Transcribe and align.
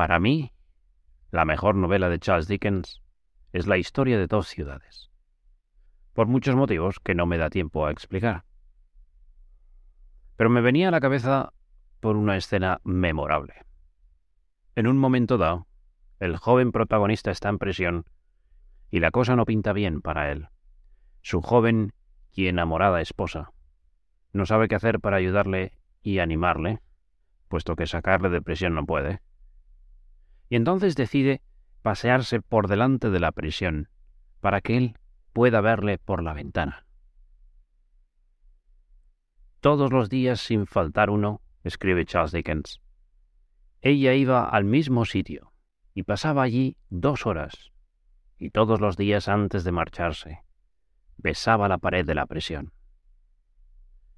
Para 0.00 0.18
mí, 0.18 0.50
la 1.30 1.44
mejor 1.44 1.74
novela 1.74 2.08
de 2.08 2.18
Charles 2.18 2.48
Dickens 2.48 3.02
es 3.52 3.66
la 3.66 3.76
historia 3.76 4.16
de 4.16 4.28
dos 4.28 4.48
ciudades, 4.48 5.10
por 6.14 6.26
muchos 6.26 6.56
motivos 6.56 7.00
que 7.00 7.14
no 7.14 7.26
me 7.26 7.36
da 7.36 7.50
tiempo 7.50 7.84
a 7.84 7.90
explicar. 7.90 8.46
Pero 10.36 10.48
me 10.48 10.62
venía 10.62 10.88
a 10.88 10.90
la 10.90 11.00
cabeza 11.00 11.52
por 12.00 12.16
una 12.16 12.38
escena 12.38 12.80
memorable. 12.82 13.52
En 14.74 14.86
un 14.86 14.96
momento 14.96 15.36
dado, 15.36 15.66
el 16.18 16.38
joven 16.38 16.72
protagonista 16.72 17.30
está 17.30 17.50
en 17.50 17.58
prisión 17.58 18.06
y 18.90 19.00
la 19.00 19.10
cosa 19.10 19.36
no 19.36 19.44
pinta 19.44 19.74
bien 19.74 20.00
para 20.00 20.32
él. 20.32 20.48
Su 21.20 21.42
joven 21.42 21.92
y 22.32 22.46
enamorada 22.46 23.02
esposa 23.02 23.52
no 24.32 24.46
sabe 24.46 24.66
qué 24.68 24.76
hacer 24.76 24.98
para 24.98 25.18
ayudarle 25.18 25.74
y 26.02 26.20
animarle, 26.20 26.80
puesto 27.48 27.76
que 27.76 27.86
sacarle 27.86 28.30
de 28.30 28.40
prisión 28.40 28.74
no 28.74 28.86
puede. 28.86 29.20
Y 30.50 30.56
entonces 30.56 30.96
decide 30.96 31.40
pasearse 31.80 32.42
por 32.42 32.68
delante 32.68 33.08
de 33.08 33.20
la 33.20 33.32
prisión 33.32 33.88
para 34.40 34.60
que 34.60 34.76
él 34.76 34.98
pueda 35.32 35.62
verle 35.62 35.96
por 35.96 36.22
la 36.22 36.34
ventana. 36.34 36.84
Todos 39.60 39.92
los 39.92 40.08
días 40.08 40.40
sin 40.40 40.66
faltar 40.66 41.08
uno, 41.08 41.40
escribe 41.62 42.04
Charles 42.04 42.32
Dickens, 42.32 42.80
ella 43.82 44.14
iba 44.14 44.48
al 44.48 44.64
mismo 44.64 45.04
sitio, 45.04 45.52
y 45.94 46.02
pasaba 46.02 46.42
allí 46.42 46.76
dos 46.88 47.26
horas, 47.26 47.72
y 48.38 48.50
todos 48.50 48.80
los 48.80 48.96
días 48.96 49.28
antes 49.28 49.64
de 49.64 49.72
marcharse, 49.72 50.42
besaba 51.16 51.68
la 51.68 51.78
pared 51.78 52.04
de 52.04 52.14
la 52.14 52.26
prisión. 52.26 52.72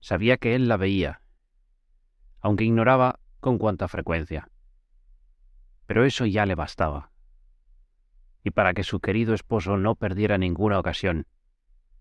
Sabía 0.00 0.36
que 0.36 0.54
él 0.54 0.68
la 0.68 0.76
veía, 0.76 1.22
aunque 2.40 2.64
ignoraba 2.64 3.20
con 3.40 3.58
cuánta 3.58 3.86
frecuencia. 3.86 4.48
Pero 5.86 6.04
eso 6.04 6.26
ya 6.26 6.46
le 6.46 6.54
bastaba. 6.54 7.10
Y 8.44 8.50
para 8.50 8.74
que 8.74 8.82
su 8.82 9.00
querido 9.00 9.34
esposo 9.34 9.76
no 9.76 9.94
perdiera 9.94 10.38
ninguna 10.38 10.78
ocasión, 10.78 11.26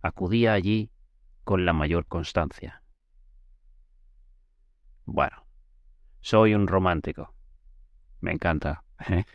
acudía 0.01 0.53
allí 0.53 0.91
con 1.43 1.65
la 1.65 1.73
mayor 1.73 2.05
constancia. 2.07 2.83
Bueno, 5.05 5.45
soy 6.21 6.53
un 6.53 6.67
romántico. 6.67 7.33
Me 8.21 8.31
encanta. 8.31 8.83
¿eh? 9.09 9.25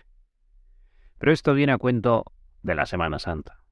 Pero 1.18 1.32
esto 1.32 1.54
viene 1.54 1.72
a 1.72 1.78
cuento 1.78 2.24
de 2.62 2.74
la 2.74 2.86
Semana 2.86 3.18
Santa. 3.18 3.62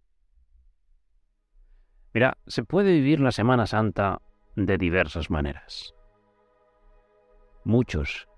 Mira, 2.12 2.38
se 2.46 2.64
puede 2.64 2.92
vivir 2.92 3.20
la 3.20 3.32
Semana 3.32 3.66
Santa 3.66 4.20
de 4.54 4.78
diversas 4.78 5.30
maneras. 5.30 5.94
Muchos 7.64 8.28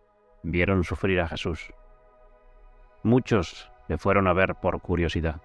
vieron 0.42 0.84
sufrir 0.84 1.20
a 1.20 1.28
Jesús. 1.28 1.72
Muchos 3.06 3.70
le 3.86 3.98
fueron 3.98 4.26
a 4.26 4.32
ver 4.32 4.56
por 4.56 4.80
curiosidad. 4.80 5.40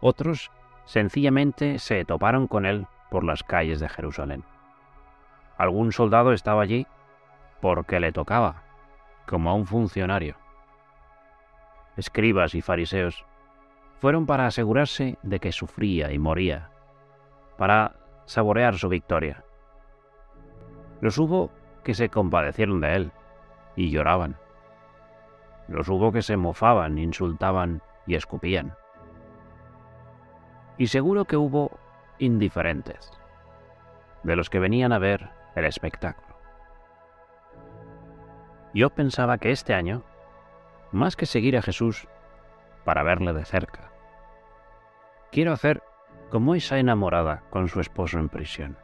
Otros 0.00 0.50
sencillamente 0.84 1.78
se 1.78 2.04
toparon 2.04 2.48
con 2.48 2.66
él 2.66 2.88
por 3.08 3.22
las 3.22 3.44
calles 3.44 3.78
de 3.78 3.88
Jerusalén. 3.88 4.42
Algún 5.58 5.92
soldado 5.92 6.32
estaba 6.32 6.60
allí 6.60 6.88
porque 7.60 8.00
le 8.00 8.10
tocaba, 8.10 8.64
como 9.28 9.48
a 9.48 9.54
un 9.54 9.64
funcionario 9.64 10.34
escribas 11.96 12.56
y 12.56 12.62
fariseos, 12.62 13.24
fueron 14.00 14.26
para 14.26 14.46
asegurarse 14.46 15.18
de 15.22 15.38
que 15.38 15.52
sufría 15.52 16.12
y 16.12 16.18
moría, 16.18 16.68
para 17.58 17.94
saborear 18.24 18.76
su 18.76 18.88
victoria. 18.88 19.44
Los 21.00 21.16
hubo 21.18 21.52
que 21.84 21.94
se 21.94 22.08
compadecieron 22.08 22.80
de 22.80 22.96
él 22.96 23.12
y 23.76 23.90
lloraban. 23.90 24.36
Los 25.68 25.88
hubo 25.88 26.12
que 26.12 26.22
se 26.22 26.36
mofaban, 26.36 26.98
insultaban 26.98 27.82
y 28.06 28.14
escupían. 28.14 28.74
Y 30.78 30.86
seguro 30.88 31.26
que 31.26 31.36
hubo 31.36 31.78
indiferentes, 32.18 33.12
de 34.22 34.36
los 34.36 34.50
que 34.50 34.58
venían 34.58 34.92
a 34.92 34.98
ver 34.98 35.30
el 35.54 35.66
espectáculo. 35.66 36.36
Yo 38.74 38.90
pensaba 38.90 39.38
que 39.38 39.50
este 39.50 39.74
año 39.74 40.04
más 40.92 41.16
que 41.16 41.26
seguir 41.26 41.56
a 41.56 41.62
Jesús 41.62 42.08
para 42.84 43.02
verle 43.02 43.32
de 43.32 43.44
cerca. 43.44 43.90
Quiero 45.30 45.52
hacer 45.52 45.82
como 46.30 46.54
esa 46.54 46.78
enamorada 46.78 47.42
con 47.50 47.68
su 47.68 47.80
esposo 47.80 48.18
en 48.18 48.28
prisión. 48.28 48.78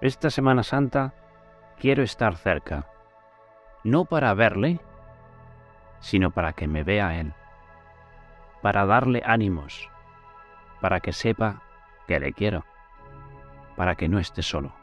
Esta 0.00 0.30
Semana 0.30 0.62
Santa 0.62 1.14
quiero 1.78 2.02
estar 2.02 2.36
cerca, 2.36 2.86
no 3.84 4.04
para 4.04 4.34
verle, 4.34 4.80
sino 6.02 6.30
para 6.30 6.52
que 6.52 6.68
me 6.68 6.84
vea 6.84 7.18
él, 7.18 7.32
para 8.60 8.84
darle 8.84 9.22
ánimos, 9.24 9.88
para 10.82 11.00
que 11.00 11.14
sepa 11.14 11.62
que 12.06 12.20
le 12.20 12.34
quiero, 12.34 12.66
para 13.76 13.94
que 13.94 14.10
no 14.10 14.18
esté 14.18 14.42
solo. 14.42 14.74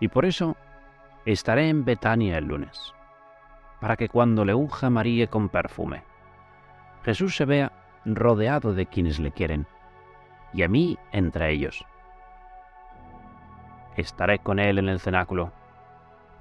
Y 0.00 0.08
por 0.08 0.26
eso 0.26 0.58
estaré 1.24 1.70
en 1.70 1.86
Betania 1.86 2.36
el 2.36 2.44
lunes 2.44 2.92
para 3.82 3.96
que 3.96 4.08
cuando 4.08 4.44
le 4.44 4.54
unja 4.54 4.90
María 4.90 5.26
con 5.26 5.48
perfume, 5.48 6.04
Jesús 7.02 7.34
se 7.34 7.44
vea 7.44 7.72
rodeado 8.04 8.74
de 8.74 8.86
quienes 8.86 9.18
le 9.18 9.32
quieren, 9.32 9.66
y 10.52 10.62
a 10.62 10.68
mí 10.68 10.96
entre 11.10 11.50
ellos. 11.50 11.84
Estaré 13.96 14.38
con 14.38 14.60
él 14.60 14.78
en 14.78 14.88
el 14.88 15.00
cenáculo, 15.00 15.50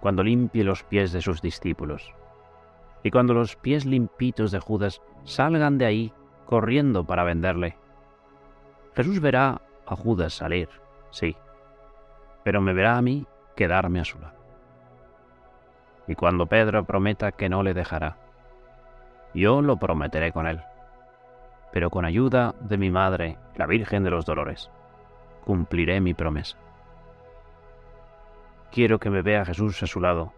cuando 0.01 0.21
limpie 0.21 0.63
los 0.63 0.83
pies 0.83 1.11
de 1.13 1.21
sus 1.23 1.41
discípulos, 1.41 2.13
y 3.03 3.11
cuando 3.11 3.33
los 3.33 3.55
pies 3.55 3.85
limpitos 3.85 4.51
de 4.51 4.59
Judas 4.59 5.01
salgan 5.23 5.77
de 5.77 5.85
ahí 5.85 6.13
corriendo 6.45 7.03
para 7.05 7.23
venderle. 7.23 7.77
Jesús 8.95 9.19
verá 9.19 9.61
a 9.85 9.95
Judas 9.95 10.33
salir, 10.33 10.69
sí, 11.11 11.35
pero 12.43 12.61
me 12.61 12.73
verá 12.73 12.97
a 12.97 13.01
mí 13.01 13.25
quedarme 13.55 13.99
a 13.99 14.05
su 14.05 14.19
lado 14.19 14.41
y 16.11 16.15
cuando 16.15 16.45
Pedro 16.45 16.83
prometa 16.83 17.31
que 17.31 17.47
no 17.47 17.63
le 17.63 17.73
dejará. 17.73 18.17
Yo 19.33 19.61
lo 19.61 19.77
prometeré 19.77 20.33
con 20.33 20.45
él, 20.45 20.61
pero 21.71 21.89
con 21.89 22.03
ayuda 22.03 22.53
de 22.59 22.77
mi 22.77 22.91
Madre, 22.91 23.37
la 23.55 23.65
Virgen 23.65 24.03
de 24.03 24.09
los 24.09 24.25
Dolores, 24.25 24.69
cumpliré 25.45 26.01
mi 26.01 26.13
promesa. 26.13 26.57
Quiero 28.71 28.99
que 28.99 29.09
me 29.09 29.21
vea 29.21 29.45
Jesús 29.45 29.81
a 29.83 29.87
su 29.87 30.01
lado, 30.01 30.33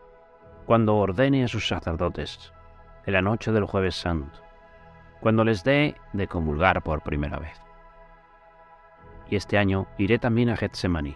cuando 0.65 0.95
ordene 0.95 1.43
a 1.43 1.47
sus 1.47 1.67
sacerdotes, 1.67 2.53
en 3.05 3.13
la 3.13 3.21
noche 3.21 3.51
del 3.51 3.65
jueves 3.65 3.95
santo, 3.95 4.39
cuando 5.19 5.43
les 5.43 5.63
dé 5.63 5.95
de 6.13 6.27
comulgar 6.27 6.81
por 6.81 7.01
primera 7.01 7.39
vez. 7.39 7.59
Y 9.29 9.35
este 9.35 9.57
año 9.57 9.87
iré 9.97 10.19
también 10.19 10.49
a 10.49 10.57
Getsemaní, 10.57 11.15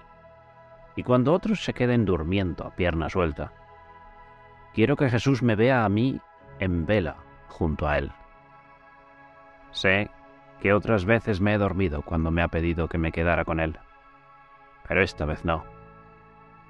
y 0.95 1.03
cuando 1.03 1.33
otros 1.33 1.63
se 1.63 1.73
queden 1.73 2.05
durmiendo 2.05 2.65
a 2.65 2.75
pierna 2.75 3.09
suelta, 3.09 3.51
Quiero 4.77 4.95
que 4.95 5.09
Jesús 5.09 5.41
me 5.41 5.55
vea 5.55 5.85
a 5.85 5.89
mí 5.89 6.21
en 6.59 6.85
vela 6.85 7.15
junto 7.47 7.87
a 7.87 7.97
Él. 7.97 8.11
Sé 9.71 10.11
que 10.61 10.71
otras 10.71 11.03
veces 11.03 11.41
me 11.41 11.55
he 11.55 11.57
dormido 11.57 12.03
cuando 12.03 12.29
me 12.29 12.43
ha 12.43 12.47
pedido 12.47 12.87
que 12.87 12.99
me 12.99 13.11
quedara 13.11 13.43
con 13.43 13.59
Él, 13.59 13.79
pero 14.87 15.01
esta 15.01 15.25
vez 15.25 15.43
no. 15.45 15.63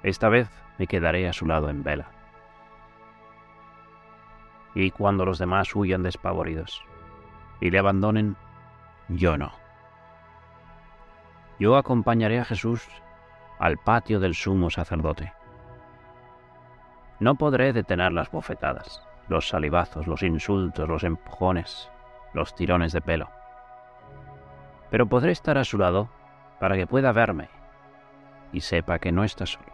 Esta 0.02 0.30
vez 0.30 0.48
me 0.78 0.86
quedaré 0.86 1.28
a 1.28 1.34
su 1.34 1.44
lado 1.44 1.68
en 1.68 1.82
vela. 1.82 2.17
Y 4.74 4.90
cuando 4.90 5.24
los 5.24 5.38
demás 5.38 5.74
huyan 5.74 6.02
despavoridos 6.02 6.82
y 7.60 7.70
le 7.70 7.78
abandonen, 7.78 8.36
yo 9.08 9.36
no. 9.36 9.52
Yo 11.58 11.76
acompañaré 11.76 12.38
a 12.38 12.44
Jesús 12.44 12.86
al 13.58 13.78
patio 13.78 14.20
del 14.20 14.34
sumo 14.34 14.70
sacerdote 14.70 15.32
no 17.20 17.34
podré 17.34 17.72
detener 17.72 18.12
las 18.12 18.30
bofetadas, 18.30 19.02
los 19.28 19.48
salivazos, 19.48 20.06
los 20.06 20.22
insultos, 20.22 20.88
los 20.88 21.02
empujones, 21.02 21.90
los 22.32 22.54
tirones 22.54 22.92
de 22.92 23.00
pelo. 23.00 23.28
Pero 24.90 25.06
podré 25.06 25.32
estar 25.32 25.58
a 25.58 25.64
su 25.64 25.78
lado 25.78 26.08
para 26.60 26.76
que 26.76 26.86
pueda 26.86 27.10
verme 27.10 27.48
y 28.52 28.60
sepa 28.60 29.00
que 29.00 29.10
no 29.10 29.24
está 29.24 29.46
solo. 29.46 29.72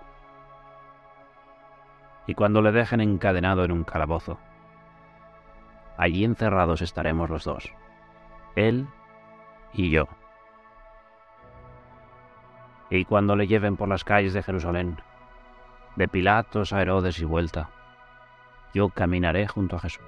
Y 2.27 2.35
cuando 2.35 2.63
le 2.63 2.73
dejen 2.73 3.03
encadenado 3.03 3.65
en 3.65 3.73
un 3.73 3.85
calabozo, 3.85 4.39
allí 5.97 6.25
encerrados 6.25 6.83
estaremos 6.83 7.31
los 7.31 7.45
dos, 7.45 7.73
él 8.57 8.87
y 9.73 9.91
yo. 9.91 10.09
Y 12.91 13.05
cuando 13.05 13.37
le 13.37 13.47
lleven 13.47 13.77
por 13.77 13.89
las 13.89 14.05
calles 14.05 14.35
de 14.35 14.43
Jerusalén, 14.43 14.99
de 15.97 16.09
Pilatos 16.09 16.73
a 16.73 16.83
Herodes 16.83 17.19
y 17.21 17.25
vuelta, 17.25 17.71
yo 18.73 18.89
caminaré 18.89 19.47
junto 19.47 19.77
a 19.77 19.81
Jesús. 19.81 20.05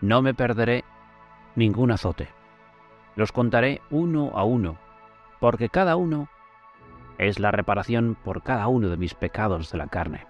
No 0.00 0.22
me 0.22 0.34
perderé 0.34 0.84
ningún 1.54 1.90
azote. 1.90 2.28
Los 3.14 3.32
contaré 3.32 3.80
uno 3.90 4.32
a 4.34 4.44
uno, 4.44 4.76
porque 5.40 5.68
cada 5.68 5.96
uno 5.96 6.28
es 7.18 7.38
la 7.38 7.50
reparación 7.50 8.16
por 8.22 8.42
cada 8.42 8.68
uno 8.68 8.88
de 8.88 8.96
mis 8.96 9.14
pecados 9.14 9.70
de 9.70 9.78
la 9.78 9.86
carne. 9.86 10.26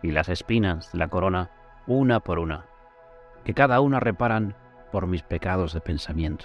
y 0.00 0.12
las 0.12 0.28
espinas 0.28 0.92
de 0.92 0.98
la 0.98 1.08
corona 1.08 1.50
una 1.88 2.20
por 2.20 2.38
una, 2.38 2.66
que 3.44 3.54
cada 3.54 3.80
una 3.80 3.98
reparan 3.98 4.54
por 4.92 5.06
mis 5.06 5.22
pecados 5.22 5.72
de 5.72 5.80
pensamiento. 5.80 6.44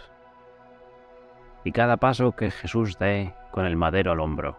Y 1.65 1.73
cada 1.73 1.97
paso 1.97 2.31
que 2.31 2.49
Jesús 2.49 2.97
dé 2.97 3.35
con 3.51 3.65
el 3.65 3.75
madero 3.75 4.13
al 4.13 4.21
hombro, 4.21 4.57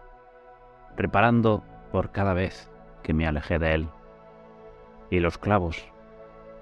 reparando 0.95 1.63
por 1.91 2.11
cada 2.11 2.35
vez 2.35 2.69
que 3.01 3.13
me 3.13 3.27
alejé 3.27 3.57
de 3.57 3.73
Él, 3.73 3.89
y 5.09 5.19
los 5.19 5.39
clavos 5.39 5.91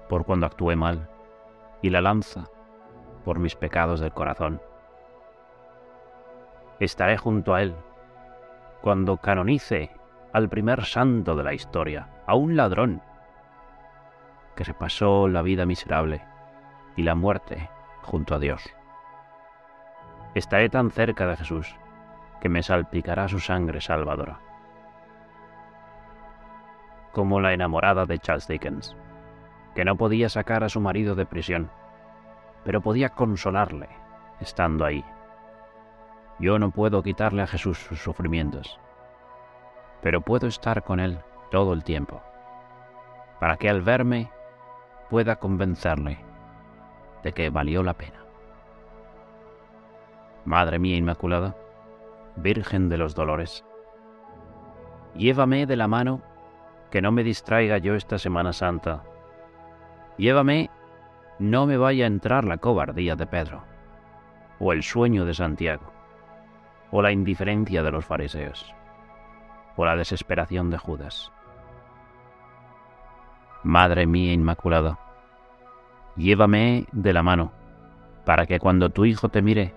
por 0.08 0.24
cuando 0.24 0.46
actué 0.46 0.74
mal, 0.74 1.06
y 1.82 1.90
la 1.90 2.00
lanza 2.00 2.48
por 3.26 3.38
mis 3.38 3.56
pecados 3.56 4.00
del 4.00 4.12
corazón. 4.12 4.62
Estaré 6.80 7.18
junto 7.18 7.54
a 7.54 7.60
Él 7.60 7.74
cuando 8.80 9.18
canonice 9.18 9.90
al 10.32 10.48
primer 10.48 10.86
santo 10.86 11.36
de 11.36 11.44
la 11.44 11.52
historia, 11.52 12.08
a 12.26 12.34
un 12.34 12.56
ladrón 12.56 13.02
que 14.54 14.64
se 14.64 14.74
pasó 14.74 15.28
la 15.28 15.42
vida 15.42 15.66
miserable 15.66 16.22
y 16.96 17.02
la 17.02 17.14
muerte 17.14 17.70
junto 18.02 18.34
a 18.34 18.38
Dios. 18.38 18.62
Estaré 20.34 20.68
tan 20.68 20.90
cerca 20.90 21.26
de 21.26 21.36
Jesús 21.36 21.76
que 22.40 22.48
me 22.48 22.62
salpicará 22.62 23.28
su 23.28 23.38
sangre 23.38 23.80
salvadora. 23.80 24.40
Como 27.12 27.40
la 27.40 27.52
enamorada 27.52 28.04
de 28.06 28.18
Charles 28.18 28.48
Dickens, 28.48 28.96
que 29.74 29.84
no 29.84 29.96
podía 29.96 30.28
sacar 30.28 30.64
a 30.64 30.68
su 30.68 30.80
marido 30.80 31.14
de 31.14 31.26
prisión, 31.26 31.70
pero 32.64 32.80
podía 32.80 33.10
consolarle 33.10 33.88
estando 34.40 34.84
ahí. 34.84 35.04
Yo 36.38 36.58
no 36.58 36.70
puedo 36.70 37.02
quitarle 37.02 37.42
a 37.42 37.46
Jesús 37.46 37.78
sus 37.78 38.00
sufrimientos, 38.00 38.80
pero 40.02 40.20
puedo 40.20 40.46
estar 40.48 40.82
con 40.82 40.98
él 41.00 41.20
todo 41.50 41.72
el 41.72 41.84
tiempo, 41.84 42.22
para 43.38 43.56
que 43.56 43.68
al 43.70 43.82
verme 43.82 44.30
pueda 45.14 45.36
convencerle 45.36 46.18
de 47.22 47.30
que 47.30 47.48
valió 47.48 47.84
la 47.84 47.94
pena. 47.94 48.24
Madre 50.44 50.80
mía 50.80 50.96
Inmaculada, 50.96 51.54
Virgen 52.34 52.88
de 52.88 52.98
los 52.98 53.14
Dolores, 53.14 53.64
llévame 55.14 55.66
de 55.66 55.76
la 55.76 55.86
mano 55.86 56.20
que 56.90 57.00
no 57.00 57.12
me 57.12 57.22
distraiga 57.22 57.78
yo 57.78 57.94
esta 57.94 58.18
Semana 58.18 58.52
Santa. 58.52 59.04
Llévame, 60.18 60.68
no 61.38 61.64
me 61.66 61.76
vaya 61.76 62.06
a 62.06 62.08
entrar 62.08 62.44
la 62.44 62.58
cobardía 62.58 63.14
de 63.14 63.28
Pedro, 63.28 63.62
o 64.58 64.72
el 64.72 64.82
sueño 64.82 65.24
de 65.24 65.34
Santiago, 65.34 65.92
o 66.90 67.02
la 67.02 67.12
indiferencia 67.12 67.84
de 67.84 67.90
los 67.92 68.04
fariseos, 68.04 68.74
o 69.76 69.84
la 69.84 69.94
desesperación 69.94 70.70
de 70.70 70.78
Judas. 70.78 71.30
Madre 73.62 74.08
mía 74.08 74.32
Inmaculada, 74.32 75.03
llévame 76.16 76.86
de 76.92 77.12
la 77.12 77.22
mano, 77.22 77.52
para 78.24 78.46
que 78.46 78.60
cuando 78.60 78.90
tu 78.90 79.04
Hijo 79.04 79.28
te 79.28 79.42
mire, 79.42 79.72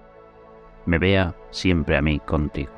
me 0.85 0.97
vea 0.97 1.35
siempre 1.51 1.97
a 1.97 2.01
mí 2.01 2.19
contigo. 2.19 2.76